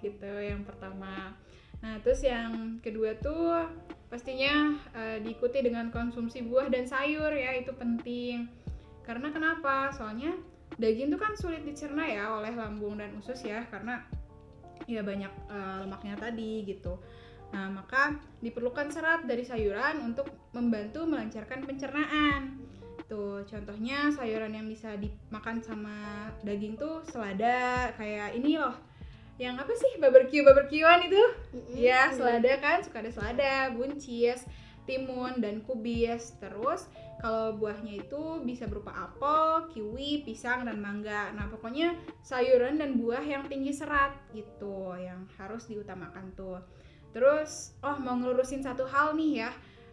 Gitu 0.00 0.32
yang 0.40 0.64
pertama. 0.64 1.36
Nah, 1.84 2.00
terus 2.00 2.24
yang 2.24 2.80
kedua 2.80 3.12
tuh 3.20 3.68
pastinya 4.08 4.72
eh, 4.96 5.20
diikuti 5.20 5.60
dengan 5.60 5.92
konsumsi 5.92 6.40
buah 6.40 6.72
dan 6.72 6.88
sayur 6.88 7.28
ya, 7.34 7.52
itu 7.60 7.74
penting. 7.76 8.48
Karena 9.04 9.28
kenapa? 9.28 9.92
Soalnya 9.92 10.32
daging 10.78 11.14
tuh 11.14 11.20
kan 11.20 11.32
sulit 11.38 11.62
dicerna 11.62 12.02
ya 12.06 12.34
oleh 12.34 12.54
lambung 12.54 12.98
dan 12.98 13.14
usus 13.18 13.38
ya 13.46 13.62
karena 13.70 14.02
ya 14.90 15.00
banyak 15.00 15.32
eh, 15.50 15.76
lemaknya 15.86 16.14
tadi 16.18 16.66
gitu. 16.66 16.98
Nah, 17.54 17.70
maka 17.70 18.18
diperlukan 18.42 18.90
serat 18.90 19.30
dari 19.30 19.46
sayuran 19.46 20.02
untuk 20.02 20.26
membantu 20.50 21.06
melancarkan 21.06 21.62
pencernaan. 21.62 22.58
Tuh, 23.06 23.46
contohnya 23.46 24.10
sayuran 24.10 24.58
yang 24.58 24.66
bisa 24.66 24.98
dimakan 24.98 25.62
sama 25.62 26.28
daging 26.42 26.74
tuh 26.74 27.06
selada 27.06 27.94
kayak 27.94 28.34
ini 28.34 28.58
loh. 28.58 28.74
Yang 29.38 29.54
apa 29.66 29.72
sih? 29.78 29.92
Barbecue 30.02 30.42
barbekyuan 30.42 31.06
itu? 31.06 31.22
Mm-mm. 31.54 31.74
Ya, 31.78 32.10
selada 32.10 32.58
kan 32.58 32.82
suka 32.82 33.06
ada 33.06 33.10
selada, 33.14 33.54
buncis, 33.70 34.42
timun 34.86 35.38
dan 35.38 35.62
kubis. 35.62 36.34
Terus 36.42 36.90
kalau 37.20 37.56
buahnya 37.56 38.04
itu 38.04 38.22
bisa 38.42 38.66
berupa 38.68 38.92
apel, 38.92 39.70
kiwi, 39.72 40.26
pisang 40.26 40.66
dan 40.66 40.80
mangga. 40.82 41.32
Nah, 41.32 41.48
pokoknya 41.48 41.94
sayuran 42.20 42.76
dan 42.76 43.00
buah 43.00 43.22
yang 43.22 43.46
tinggi 43.48 43.72
serat 43.72 44.12
gitu 44.34 44.92
yang 44.98 45.24
harus 45.38 45.66
diutamakan 45.70 46.34
tuh. 46.34 46.60
Terus, 47.14 47.78
oh 47.80 47.96
mau 48.02 48.18
ngelurusin 48.18 48.60
satu 48.60 48.84
hal 48.90 49.14
nih 49.14 49.46
ya. 49.46 49.50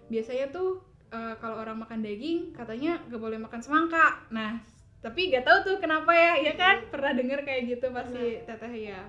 Biasanya 0.10 0.50
tuh 0.52 0.82
eh, 1.14 1.36
kalau 1.38 1.62
orang 1.62 1.80
makan 1.86 2.02
daging 2.02 2.52
katanya 2.52 3.00
gak 3.08 3.22
boleh 3.22 3.38
makan 3.38 3.62
semangka. 3.62 4.26
Nah, 4.34 4.60
tapi 5.02 5.34
gak 5.34 5.46
tahu 5.46 5.58
tuh 5.66 5.78
kenapa 5.78 6.12
ya, 6.14 6.42
ya 6.42 6.54
kan? 6.58 6.90
Pernah 6.90 7.14
denger 7.16 7.46
kayak 7.46 7.62
gitu 7.78 7.94
pasti 7.94 8.42
teteh 8.44 8.74
ya. 8.92 9.02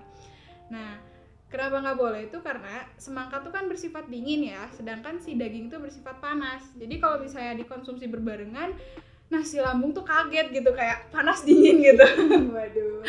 Nah, 0.69 1.12
kenapa 1.53 1.85
nggak 1.85 1.99
boleh 2.01 2.21
itu 2.33 2.41
karena 2.41 2.89
semangka 2.97 3.45
tuh 3.45 3.53
kan 3.53 3.69
bersifat 3.69 4.09
dingin 4.09 4.49
ya, 4.49 4.65
sedangkan 4.73 5.21
si 5.21 5.37
daging 5.37 5.69
tuh 5.69 5.85
bersifat 5.85 6.17
panas. 6.25 6.65
Jadi 6.81 6.97
kalau 6.97 7.21
misalnya 7.21 7.61
dikonsumsi 7.61 8.09
berbarengan, 8.09 8.73
nah 9.29 9.45
si 9.45 9.61
lambung 9.61 9.93
tuh 9.93 10.01
kaget 10.01 10.49
gitu 10.49 10.73
kayak 10.73 11.13
panas 11.13 11.45
dingin 11.45 11.85
gitu. 11.85 12.07
Waduh. 12.57 13.05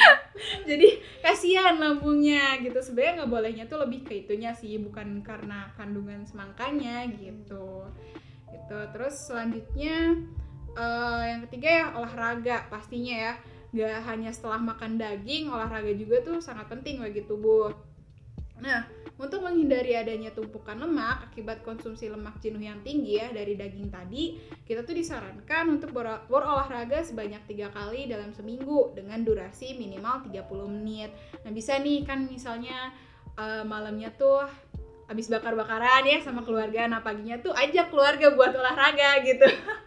Jadi 0.67 0.99
kasihan 1.23 1.79
lambungnya 1.79 2.59
gitu. 2.59 2.75
Sebenarnya 2.83 3.23
nggak 3.23 3.31
bolehnya 3.31 3.65
tuh 3.71 3.79
lebih 3.79 4.03
ke 4.03 4.27
itunya 4.27 4.51
sih, 4.51 4.75
bukan 4.75 5.23
karena 5.23 5.71
kandungan 5.79 6.27
semangkanya 6.27 7.07
gitu. 7.15 7.87
Gitu. 8.51 8.79
Terus 8.91 9.15
selanjutnya 9.31 10.19
eh, 10.75 11.23
yang 11.31 11.47
ketiga 11.47 11.69
ya 11.71 11.85
olahraga 11.95 12.67
pastinya 12.67 13.15
ya. 13.31 13.33
Gak 13.73 14.05
hanya 14.05 14.29
setelah 14.29 14.61
makan 14.61 15.01
daging, 15.01 15.49
olahraga 15.49 15.97
juga 15.97 16.21
tuh 16.21 16.37
sangat 16.37 16.69
penting 16.69 17.01
bagi 17.01 17.25
tubuh. 17.25 17.73
Nah, 18.63 18.87
untuk 19.13 19.43
menghindari 19.43 19.93
adanya 19.93 20.31
tumpukan 20.31 20.73
lemak 20.73 21.27
akibat 21.27 21.61
konsumsi 21.61 22.07
lemak 22.07 22.39
jenuh 22.39 22.63
yang 22.63 22.79
tinggi 22.81 23.19
ya 23.19 23.27
dari 23.29 23.53
daging 23.53 23.91
tadi, 23.91 24.39
kita 24.63 24.81
tuh 24.81 24.95
disarankan 24.95 25.67
untuk 25.69 25.91
ber- 25.91 26.23
berolahraga 26.25 27.03
sebanyak 27.03 27.43
tiga 27.43 27.67
kali 27.69 28.07
dalam 28.07 28.31
seminggu 28.31 28.95
dengan 28.95 29.19
durasi 29.21 29.75
minimal 29.75 30.23
30 30.25 30.47
menit. 30.71 31.11
Nah, 31.43 31.51
bisa 31.51 31.75
nih 31.77 32.07
kan 32.07 32.23
misalnya 32.23 32.95
eh, 33.35 33.63
malamnya 33.63 34.15
tuh 34.15 34.47
habis 35.03 35.27
bakar-bakaran 35.27 36.07
ya 36.07 36.23
sama 36.23 36.41
keluarga, 36.41 36.87
nah 36.87 37.03
paginya 37.03 37.35
tuh 37.37 37.51
ajak 37.51 37.91
keluarga 37.91 38.31
buat 38.31 38.55
olahraga 38.55 39.19
gitu. 39.21 39.43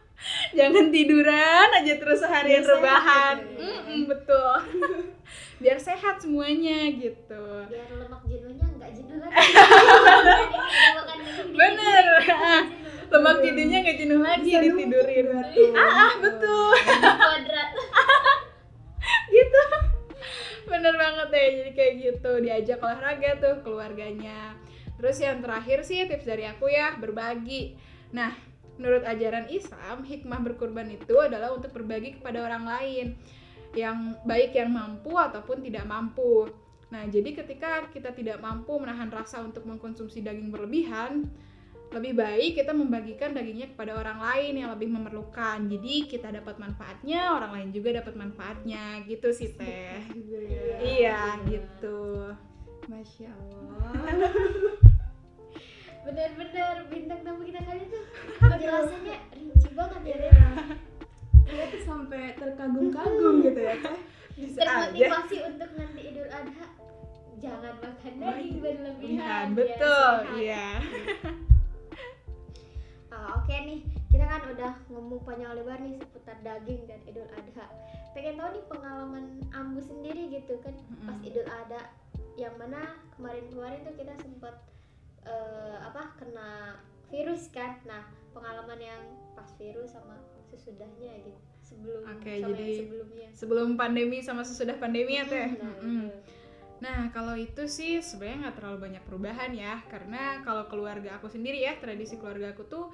Jangan 0.59 0.88
tiduran 0.88 1.68
aja 1.73 1.92
terus 1.97 2.21
seharian 2.21 2.61
Biar 2.61 2.64
sehat 2.64 2.76
rebahan. 2.78 3.35
gitu 3.37 3.52
ya. 3.56 3.68
Mm-mm, 3.68 4.00
betul. 4.06 4.54
Biar 5.62 5.78
sehat 5.80 6.16
semuanya 6.21 6.88
gitu. 6.92 7.45
biar 7.66 7.88
lemak 7.97 8.23
jenuhnya 8.28 8.65
jenuh 9.04 9.28
lagi 9.28 9.52
dikit, 11.26 11.46
Bener. 11.52 12.04
jenuh. 12.24 12.62
lemak 13.06 13.36
tidurnya 13.38 13.78
nggak 13.86 13.98
jenuh 14.02 14.20
lagi 14.20 14.50
Bisa 14.50 14.60
ditidurin. 14.66 15.26
ah, 15.30 16.10
ah 16.10 16.12
betul. 16.18 16.70
Kuadrat. 16.98 17.70
Gitu. 19.26 19.62
Bener 20.66 20.94
banget 20.98 21.28
ya 21.30 21.46
jadi 21.62 21.70
kayak 21.74 21.94
gitu. 22.02 22.32
Diajak 22.42 22.78
olahraga 22.82 23.30
tuh 23.38 23.54
keluarganya. 23.62 24.58
Terus 24.98 25.22
yang 25.22 25.38
terakhir 25.44 25.86
sih 25.86 26.02
tips 26.10 26.26
dari 26.26 26.46
aku 26.48 26.66
ya 26.66 26.98
berbagi. 26.98 27.78
Nah 28.10 28.34
menurut 28.76 29.06
ajaran 29.06 29.46
Islam 29.48 30.02
hikmah 30.04 30.42
berkurban 30.42 30.90
itu 30.90 31.14
adalah 31.22 31.54
untuk 31.54 31.70
berbagi 31.70 32.18
kepada 32.18 32.42
orang 32.42 32.66
lain. 32.66 33.06
Yang 33.76 33.98
baik 34.26 34.50
yang 34.56 34.70
mampu 34.74 35.14
ataupun 35.14 35.62
tidak 35.62 35.86
mampu 35.86 36.50
nah 36.87 37.02
jadi 37.07 37.35
ketika 37.35 37.90
kita 37.90 38.14
tidak 38.14 38.38
mampu 38.38 38.78
menahan 38.78 39.11
rasa 39.11 39.43
untuk 39.43 39.66
mengkonsumsi 39.66 40.23
daging 40.23 40.55
berlebihan 40.55 41.26
lebih 41.95 42.19
baik 42.19 42.59
kita 42.59 42.75
membagikan 42.75 43.31
dagingnya 43.31 43.71
kepada 43.71 43.95
orang 43.95 44.19
lain 44.19 44.59
yang 44.59 44.71
lebih 44.75 44.90
memerlukan. 44.90 45.71
Jadi 45.71 46.11
kita 46.11 46.35
dapat 46.35 46.59
manfaatnya, 46.59 47.31
orang 47.31 47.52
lain 47.55 47.69
juga 47.71 48.02
dapat 48.02 48.19
manfaatnya, 48.19 49.07
gitu 49.07 49.31
sih 49.31 49.55
teh. 49.55 50.02
Gitu 50.11 50.35
ya. 50.35 50.76
Iya, 50.83 51.21
gitu. 51.47 52.35
Masya 52.90 53.31
Allah. 53.31 53.90
bener-bener 56.07 56.87
bintang 56.87 57.19
tamu 57.26 57.43
kita 57.43 57.59
kali 57.66 57.83
tuh 57.90 57.99
penjelasannya 58.38 59.16
rinci 59.35 59.69
banget 59.75 60.02
ya 60.07 60.16
Ren. 60.23 60.55
Saya 61.50 61.64
tuh 61.66 61.83
sampai 61.83 62.35
terkagum-kagum 62.38 63.43
gitu 63.43 63.61
ya 63.62 63.75
teh. 63.83 63.99
Termotivasi 64.37 65.37
untuk 65.49 65.71
nanti 65.81 66.00
Idul 66.12 66.28
Adha 66.28 66.66
jangan 67.40 67.75
makan 67.81 68.12
daging 68.21 68.57
berlebihan 68.64 69.16
Iya, 69.16 69.37
betul. 69.52 70.12
Iya. 70.40 70.66
Ah, 73.12 73.28
Oke 73.40 73.55
nih, 73.64 73.81
kita 74.09 74.25
kan 74.25 74.43
udah 74.52 74.73
ngomong 74.93 75.21
panjang 75.25 75.52
lebar 75.57 75.81
nih 75.81 76.00
seputar 76.00 76.37
daging 76.45 76.85
dan 76.88 77.00
Idul 77.09 77.28
Adha. 77.33 77.64
Pengen 78.12 78.40
tahu 78.40 78.49
nih 78.57 78.64
pengalaman 78.73 79.25
Ambu 79.52 79.81
sendiri 79.85 80.33
gitu 80.33 80.61
kan 80.64 80.73
pas. 81.05 81.21
Idul 81.25 81.49
Adha 81.49 81.81
yang 82.37 82.52
mana 82.61 82.97
kemarin-kemarin 83.16 83.85
tuh 83.88 83.97
kita 83.97 84.12
sempat 84.21 84.57
eh, 85.25 85.76
apa 85.81 86.12
kena 86.21 86.76
virus 87.09 87.49
kan 87.49 87.81
nah 87.88 88.05
pengalaman 88.37 88.76
yang 88.76 89.02
pas 89.33 89.49
virus 89.57 89.97
sama 89.97 90.21
sesudahnya 90.52 91.16
gitu 91.25 91.55
sebelum 91.66 92.00
Oke, 92.06 92.30
sama 92.30 92.38
yang 92.38 92.50
jadi- 92.54 92.78
sebelumnya 92.78 93.26
sebelum 93.35 93.68
pandemi 93.75 94.18
sama 94.23 94.40
sesudah 94.40 94.78
pandemi 94.78 95.18
ya 95.18 95.26
teh 95.26 95.58
nah, 95.58 95.75
Mm-mm. 95.82 96.06
itu. 96.06 96.18
Nah, 96.76 97.08
kalau 97.08 97.32
itu 97.32 97.64
sih 97.66 97.99
sebenarnya 97.99 98.49
nggak 98.49 98.56
terlalu 98.61 98.78
banyak 98.85 99.02
perubahan 99.02 99.49
ya, 99.50 99.80
karena 99.88 100.44
kalau 100.44 100.68
keluarga 100.68 101.16
aku 101.16 101.25
sendiri 101.26 101.64
ya, 101.64 101.73
tradisi 101.76 102.20
keluarga 102.20 102.52
aku 102.52 102.68
tuh 102.68 102.92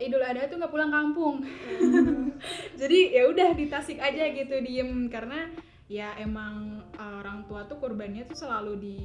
Idul 0.00 0.24
Adha 0.24 0.48
tuh 0.48 0.56
nggak 0.56 0.72
pulang 0.72 0.88
kampung. 0.88 1.44
Jadi 2.80 2.98
ya 3.12 3.28
udah 3.28 3.52
di 3.52 3.68
Tasik 3.68 3.98
aja 3.98 4.24
gitu 4.30 4.56
diem 4.62 5.10
karena 5.10 5.50
ya 5.88 6.12
emang 6.16 6.84
uh, 6.96 7.20
orang 7.20 7.44
tua 7.44 7.64
tuh 7.64 7.76
kurbannya 7.76 8.24
tuh 8.24 8.36
selalu 8.36 8.72
di 8.78 8.98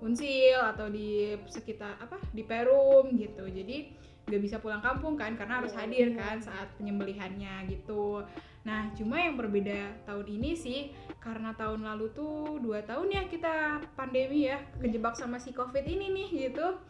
Unsil 0.00 0.60
atau 0.60 0.88
di 0.88 1.36
sekitar 1.48 2.00
apa 2.00 2.20
di 2.32 2.44
Perum 2.44 3.16
gitu. 3.16 3.44
Jadi 3.44 3.92
nggak 4.28 4.42
bisa 4.42 4.56
pulang 4.58 4.80
kampung 4.80 5.16
kan 5.16 5.34
karena 5.34 5.60
harus 5.60 5.72
Iya, 5.72 5.80
hadir 5.84 6.08
iya. 6.12 6.18
kan 6.18 6.36
saat 6.36 6.68
penyembelihannya 6.76 7.64
gitu. 7.68 8.24
Nah, 8.60 8.92
cuma 8.92 9.16
yang 9.16 9.40
berbeda 9.40 10.04
tahun 10.04 10.26
ini 10.36 10.52
sih 10.52 10.80
karena 11.20 11.52
tahun 11.52 11.84
lalu 11.84 12.12
tuh 12.16 12.56
dua 12.64 12.80
tahun 12.80 13.12
ya 13.12 13.22
kita 13.28 13.84
pandemi 13.92 14.48
ya 14.48 14.56
kejebak 14.80 15.12
sama 15.16 15.36
si 15.36 15.52
covid 15.52 15.84
ini 15.84 16.08
nih 16.08 16.48
gitu. 16.48 16.80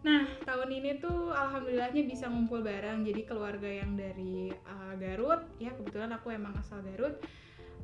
Nah 0.00 0.24
tahun 0.42 0.80
ini 0.80 0.98
tuh 0.98 1.30
alhamdulillahnya 1.30 2.02
bisa 2.08 2.26
ngumpul 2.26 2.66
bareng. 2.66 3.06
Jadi 3.06 3.22
keluarga 3.22 3.70
yang 3.70 3.94
dari 3.94 4.50
uh, 4.50 4.98
Garut 4.98 5.46
ya 5.62 5.70
kebetulan 5.70 6.10
aku 6.16 6.34
emang 6.34 6.56
asal 6.58 6.82
Garut 6.82 7.20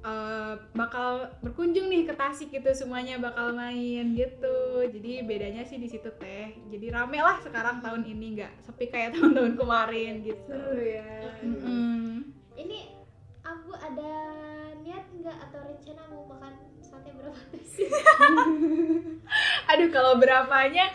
uh, 0.02 0.58
bakal 0.72 1.30
berkunjung 1.44 1.86
nih 1.86 2.08
ke 2.08 2.18
Tasik 2.18 2.50
gitu 2.50 2.72
semuanya 2.72 3.20
bakal 3.22 3.52
main 3.52 4.16
gitu. 4.16 4.90
Jadi 4.90 5.22
bedanya 5.28 5.62
sih 5.62 5.76
di 5.76 5.86
situ 5.86 6.08
teh. 6.18 6.56
Jadi 6.72 6.88
rame 6.88 7.20
lah 7.20 7.38
sekarang 7.44 7.84
tahun 7.84 8.02
ini 8.08 8.42
nggak 8.42 8.52
sepi 8.64 8.90
kayak 8.90 9.12
tahun-tahun 9.14 9.54
kemarin 9.54 10.24
gitu. 10.24 10.50
Seru 10.50 10.82
ya. 10.82 11.06
Mm. 11.44 12.32
ini 12.56 12.95
Abu 13.56 13.72
ada 13.72 14.12
niat 14.84 15.04
nggak 15.16 15.36
atau 15.48 15.60
rencana 15.64 16.02
mau 16.12 16.28
makan 16.28 16.52
sate 16.84 17.10
berapa 17.16 17.40
sih 17.64 17.88
aduh 19.72 19.88
kalau 19.90 20.20
berapanya 20.20 20.92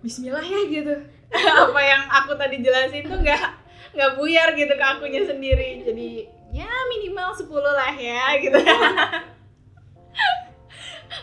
Bismillah 0.00 0.40
ya 0.40 0.60
gitu. 0.64 0.94
Apa 1.68 1.80
yang 1.84 2.02
aku 2.08 2.32
tadi 2.40 2.64
jelasin 2.64 3.04
tuh 3.04 3.20
nggak 3.20 3.44
nggak 3.92 4.10
buyar 4.16 4.56
gitu 4.56 4.72
ke 4.72 4.84
akunya 4.84 5.22
sendiri. 5.28 5.84
Jadi 5.84 6.24
ya 6.56 6.68
minimal 6.88 7.36
10 7.36 7.46
lah 7.52 7.92
ya 7.92 8.24
gitu. 8.40 8.56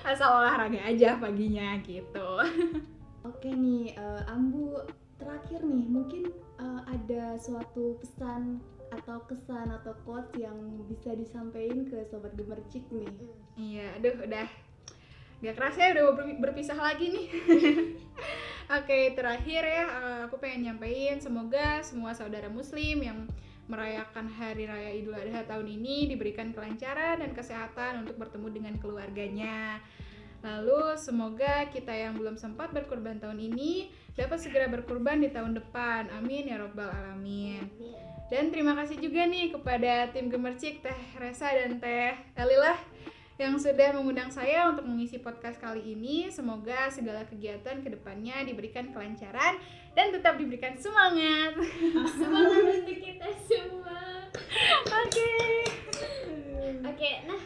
Asal 0.08 0.30
olahraga 0.30 0.78
aja 0.86 1.18
paginya 1.18 1.74
gitu. 1.84 2.30
Oke 3.26 3.50
nih, 3.52 3.92
eh, 3.98 4.32
Ambu 4.32 4.80
terakhir 5.20 5.60
nih, 5.66 5.84
mungkin 5.90 6.32
eh, 6.62 6.82
ada 6.88 7.36
suatu 7.42 8.00
pesan 8.00 8.62
atau 8.92 9.24
kesan 9.28 9.68
atau 9.72 9.94
quotes 10.08 10.32
yang 10.40 10.56
bisa 10.88 11.14
disampaikan 11.14 11.88
ke 11.88 12.08
sobat 12.08 12.34
gemercik 12.36 12.84
nih. 12.92 13.10
iya 13.60 13.96
aduh 14.00 14.16
udah 14.24 14.48
nggak 15.44 15.56
kerasa 15.56 15.80
ya 15.86 15.90
udah 15.94 16.06
ber- 16.18 16.42
berpisah 16.50 16.78
lagi 16.78 17.14
nih 17.14 17.28
oke 18.78 19.00
terakhir 19.14 19.62
ya 19.62 19.84
eh, 19.86 20.20
aku 20.26 20.42
pengen 20.42 20.72
nyampein 20.72 21.22
semoga 21.22 21.86
semua 21.86 22.18
saudara 22.18 22.50
muslim 22.50 23.06
yang 23.06 23.30
merayakan 23.68 24.32
hari 24.32 24.64
raya 24.64 24.96
Idul 24.96 25.14
Adha 25.14 25.44
tahun 25.44 25.68
ini 25.68 26.08
diberikan 26.08 26.56
kelancaran 26.56 27.20
dan 27.20 27.36
kesehatan 27.36 28.08
untuk 28.08 28.16
bertemu 28.16 28.48
dengan 28.50 28.74
keluarganya 28.80 29.84
Lalu 30.46 30.94
semoga 31.02 31.66
kita 31.74 31.90
yang 31.90 32.14
belum 32.14 32.38
sempat 32.38 32.70
berkurban 32.70 33.18
tahun 33.18 33.42
ini 33.42 33.90
dapat 34.14 34.38
segera 34.38 34.70
berkurban 34.70 35.20
di 35.20 35.34
tahun 35.34 35.58
depan. 35.58 36.14
Amin 36.14 36.46
ya 36.48 36.62
robbal 36.62 36.88
alamin. 36.88 37.66
Dan 38.28 38.52
terima 38.52 38.76
kasih 38.76 39.00
juga 39.00 39.24
nih 39.24 39.56
kepada 39.56 40.12
tim 40.12 40.28
Gemercik 40.28 40.84
Teh 40.84 41.00
Resa 41.16 41.48
dan 41.48 41.80
Teh 41.80 42.12
Elilah 42.36 42.76
yang 43.38 43.56
sudah 43.56 43.94
mengundang 43.94 44.34
saya 44.34 44.68
untuk 44.68 44.84
mengisi 44.84 45.22
podcast 45.22 45.62
kali 45.62 45.96
ini. 45.96 46.28
Semoga 46.28 46.92
segala 46.92 47.24
kegiatan 47.24 47.80
ke 47.80 47.88
depannya 47.88 48.44
diberikan 48.44 48.92
kelancaran 48.92 49.56
dan 49.96 50.12
tetap 50.12 50.36
diberikan 50.36 50.76
semangat. 50.76 51.56
semangat 52.20 52.84
untuk 52.84 52.98
kita 53.00 53.30
semua 53.48 54.28
Oke. 54.88 55.32
oke 56.84 57.12
nah 57.30 57.42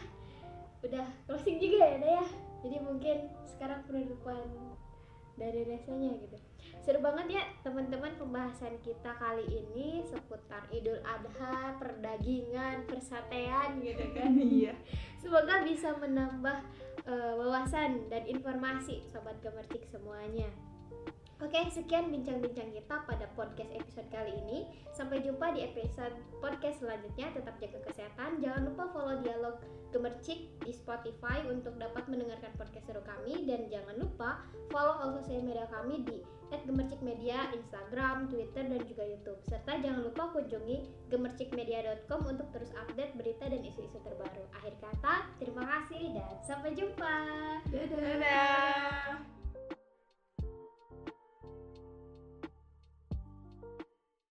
udah 0.82 1.06
closing 1.28 1.62
juga 1.62 1.86
ya 1.86 1.96
Daya 2.02 2.24
jadi 2.66 2.76
mungkin 2.82 3.16
sekarang 3.46 3.86
penutupan 3.86 4.42
dari 5.36 5.64
resanya 5.64 6.12
gitu 6.20 6.36
seru 6.82 6.98
banget 6.98 7.38
ya 7.38 7.44
teman-teman 7.62 8.10
pembahasan 8.18 8.74
kita 8.82 9.14
kali 9.14 9.46
ini 9.46 10.02
seputar 10.02 10.66
Idul 10.74 10.98
Adha 11.06 11.78
perdagingan 11.78 12.82
persatean 12.90 13.78
gitu 13.86 14.02
kan 14.18 14.34
Iya. 14.62 14.74
Semoga 15.22 15.62
bisa 15.62 15.94
menambah 15.94 16.58
eh, 17.06 17.32
wawasan 17.38 18.10
dan 18.10 18.26
informasi 18.26 19.06
sobat 19.14 19.38
gemercik 19.38 19.86
semuanya. 19.86 20.50
Oke, 21.42 21.58
sekian 21.74 22.14
bincang-bincang 22.14 22.70
kita 22.70 23.02
pada 23.02 23.26
podcast 23.34 23.74
episode 23.74 24.06
kali 24.14 24.30
ini. 24.46 24.62
Sampai 24.94 25.26
jumpa 25.26 25.50
di 25.50 25.66
episode 25.66 26.14
podcast 26.38 26.78
selanjutnya. 26.78 27.34
Tetap 27.34 27.58
jaga 27.58 27.82
kesehatan. 27.82 28.38
Jangan 28.38 28.70
lupa 28.70 28.86
follow 28.94 29.18
dialog 29.26 29.58
gemercik 29.90 30.54
di 30.62 30.70
Spotify 30.70 31.42
untuk 31.50 31.74
dapat 31.82 32.06
mendengarkan 32.06 32.54
podcast 32.54 32.86
seru 32.86 33.02
kami 33.02 33.42
dan 33.44 33.66
jangan 33.68 33.98
lupa 33.98 34.46
follow 34.70 34.94
all 35.02 35.12
sosial 35.18 35.42
media 35.42 35.66
kami 35.68 36.06
di 36.06 36.22
@gemercikmedia, 36.62 37.50
Instagram, 37.58 38.30
Twitter 38.30 38.62
dan 38.62 38.80
juga 38.86 39.02
YouTube. 39.02 39.42
Serta 39.42 39.82
jangan 39.82 40.06
lupa 40.06 40.30
kunjungi 40.30 41.10
gemercikmedia.com 41.10 42.22
untuk 42.22 42.54
terus 42.54 42.70
update 42.78 43.18
berita 43.18 43.50
dan 43.50 43.66
isu-isu 43.66 43.98
terbaru. 43.98 44.46
Akhir 44.62 44.78
kata, 44.78 45.26
terima 45.42 45.66
kasih 45.66 46.14
dan 46.14 46.38
sampai 46.46 46.70
jumpa. 46.70 47.14
Dadah. 47.66 47.98
Dadah. 47.98 49.41